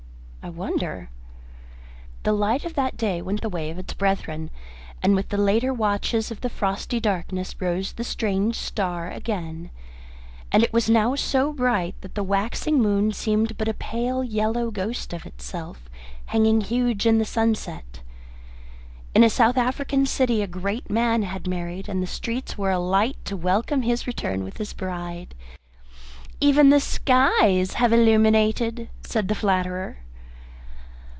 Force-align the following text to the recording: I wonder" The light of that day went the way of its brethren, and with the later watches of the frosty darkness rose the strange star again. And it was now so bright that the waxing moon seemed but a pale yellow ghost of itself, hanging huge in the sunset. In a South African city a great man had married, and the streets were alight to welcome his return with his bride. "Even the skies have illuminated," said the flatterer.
I 0.43 0.49
wonder" 0.49 1.11
The 2.23 2.33
light 2.33 2.65
of 2.65 2.73
that 2.73 2.97
day 2.97 3.21
went 3.21 3.41
the 3.41 3.47
way 3.47 3.69
of 3.69 3.77
its 3.77 3.93
brethren, 3.93 4.49
and 5.03 5.13
with 5.13 5.29
the 5.29 5.37
later 5.37 5.71
watches 5.71 6.31
of 6.31 6.41
the 6.41 6.49
frosty 6.49 6.99
darkness 6.99 7.61
rose 7.61 7.93
the 7.93 8.03
strange 8.03 8.55
star 8.55 9.11
again. 9.11 9.69
And 10.51 10.63
it 10.63 10.73
was 10.73 10.89
now 10.89 11.13
so 11.13 11.53
bright 11.53 11.93
that 12.01 12.15
the 12.15 12.23
waxing 12.23 12.81
moon 12.81 13.11
seemed 13.11 13.55
but 13.55 13.67
a 13.67 13.73
pale 13.75 14.23
yellow 14.23 14.71
ghost 14.71 15.13
of 15.13 15.27
itself, 15.27 15.87
hanging 16.25 16.61
huge 16.61 17.05
in 17.05 17.19
the 17.19 17.23
sunset. 17.23 18.01
In 19.13 19.23
a 19.23 19.29
South 19.29 19.57
African 19.57 20.07
city 20.07 20.41
a 20.41 20.47
great 20.47 20.89
man 20.89 21.21
had 21.21 21.45
married, 21.45 21.87
and 21.87 22.01
the 22.01 22.07
streets 22.07 22.57
were 22.57 22.71
alight 22.71 23.17
to 23.25 23.37
welcome 23.37 23.83
his 23.83 24.07
return 24.07 24.43
with 24.43 24.57
his 24.57 24.73
bride. 24.73 25.35
"Even 26.39 26.71
the 26.71 26.79
skies 26.79 27.73
have 27.73 27.93
illuminated," 27.93 28.89
said 29.03 29.27
the 29.27 29.35
flatterer. 29.35 29.97